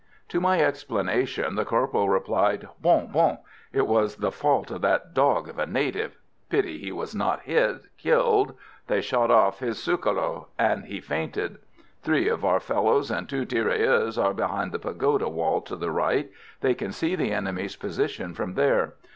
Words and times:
To 0.29 0.39
my 0.41 0.59
explanation 0.59 1.53
the 1.53 1.63
corporal 1.63 2.09
replied: 2.09 2.67
"Bon! 2.81 3.05
bon! 3.11 3.37
It 3.71 3.85
was 3.85 4.15
the 4.15 4.31
fault 4.31 4.71
of 4.71 4.81
that 4.81 5.13
dog 5.13 5.47
of 5.47 5.59
a 5.59 5.67
native. 5.67 6.17
Pity 6.49 6.79
he 6.79 6.91
was 6.91 7.13
not 7.13 7.41
hit 7.43 7.81
killed. 7.99 8.55
They 8.87 9.01
shot 9.01 9.29
off 9.29 9.59
his 9.59 9.77
sakalo, 9.77 10.47
and 10.57 10.85
he 10.85 11.01
fainted. 11.01 11.59
Three 12.01 12.27
of 12.29 12.43
our 12.43 12.59
fellows 12.59 13.11
and 13.11 13.29
two 13.29 13.45
tirailleurs 13.45 14.17
are 14.17 14.33
behind 14.33 14.71
the 14.71 14.79
pagoda 14.79 15.29
wall 15.29 15.61
to 15.61 15.75
the 15.75 15.91
right; 15.91 16.31
they 16.61 16.73
can 16.73 16.91
see 16.91 17.13
the 17.15 17.31
enemy's 17.31 17.75
position 17.75 18.33
from 18.33 18.55
there. 18.55 18.95